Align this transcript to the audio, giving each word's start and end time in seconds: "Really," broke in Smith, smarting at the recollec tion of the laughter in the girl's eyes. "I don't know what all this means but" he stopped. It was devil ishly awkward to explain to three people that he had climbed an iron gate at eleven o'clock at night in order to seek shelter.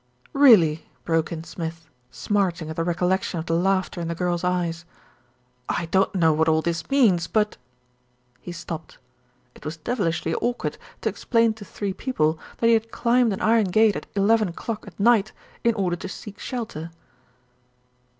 "Really," 0.33 0.87
broke 1.05 1.31
in 1.31 1.43
Smith, 1.43 1.87
smarting 2.09 2.71
at 2.71 2.75
the 2.75 2.83
recollec 2.83 3.21
tion 3.21 3.39
of 3.39 3.45
the 3.45 3.53
laughter 3.53 4.01
in 4.01 4.07
the 4.07 4.15
girl's 4.15 4.43
eyes. 4.43 4.83
"I 5.69 5.85
don't 5.91 6.15
know 6.15 6.33
what 6.33 6.47
all 6.49 6.63
this 6.63 6.89
means 6.89 7.27
but" 7.27 7.57
he 8.41 8.51
stopped. 8.51 8.97
It 9.53 9.63
was 9.63 9.77
devil 9.77 10.07
ishly 10.07 10.33
awkward 10.41 10.79
to 11.01 11.09
explain 11.09 11.53
to 11.53 11.65
three 11.65 11.93
people 11.93 12.39
that 12.57 12.65
he 12.65 12.73
had 12.73 12.89
climbed 12.91 13.31
an 13.31 13.41
iron 13.41 13.65
gate 13.67 13.95
at 13.95 14.07
eleven 14.15 14.47
o'clock 14.47 14.87
at 14.87 14.99
night 14.99 15.33
in 15.63 15.75
order 15.75 15.97
to 15.97 16.09
seek 16.09 16.39
shelter. 16.39 16.89